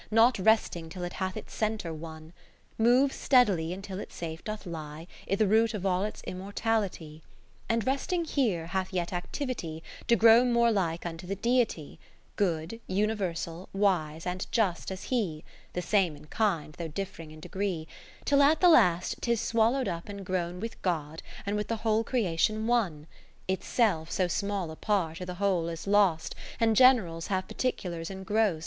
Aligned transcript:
Not 0.09 0.39
resting 0.39 0.89
till 0.89 1.03
it 1.03 1.13
hath 1.21 1.37
its 1.37 1.53
centre 1.53 1.93
won; 1.93 2.33
Moves 2.79 3.15
steadily 3.15 3.71
until 3.71 3.99
it 3.99 4.11
safe 4.11 4.43
doth 4.43 4.65
lie 4.65 5.05
r 5.29 5.37
th' 5.37 5.41
root 5.41 5.75
of 5.75 5.85
all 5.85 6.03
its 6.05 6.23
immortality; 6.23 7.17
60 7.17 7.29
And 7.69 7.85
resting 7.85 8.25
here 8.25 8.65
hath 8.65 8.91
yet 8.91 9.13
activity 9.13 9.83
To 10.07 10.15
grow 10.15 10.43
more 10.43 10.71
like 10.71 11.05
unto 11.05 11.27
the 11.27 11.35
Deity; 11.35 11.99
Good, 12.35 12.81
Universal, 12.87 13.69
Wise, 13.73 14.25
and 14.25 14.47
Just 14.51 14.89
as 14.89 15.03
he, 15.13 15.43
(The 15.73 15.83
same 15.83 16.15
in 16.15 16.25
kind, 16.25 16.73
though 16.79 16.87
diff'ring 16.89 17.29
in 17.29 17.39
degree) 17.39 17.87
Till 18.25 18.41
at 18.41 18.59
the 18.59 18.69
last 18.69 19.21
'tis 19.21 19.39
swallowed 19.39 19.87
up 19.87 20.09
and 20.09 20.25
grown 20.25 20.59
With 20.59 20.81
God 20.81 21.21
and 21.45 21.55
with 21.55 21.67
the 21.67 21.75
whole 21.85 22.03
Crea 22.03 22.37
tion 22.37 22.65
one; 22.65 23.05
Itself, 23.47 24.09
so 24.09 24.27
small 24.27 24.71
a 24.71 24.75
part, 24.75 25.21
i' 25.21 25.25
th' 25.25 25.37
Whole 25.37 25.67
is 25.67 25.85
lost. 25.85 26.33
And 26.59 26.75
generals 26.75 27.27
have 27.27 27.47
particulars 27.47 28.09
en 28.09 28.23
grost. 28.23 28.59